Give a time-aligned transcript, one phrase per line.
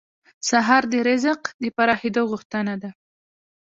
[0.49, 2.89] سهار د رزق د پراخېدو غوښتنه ده.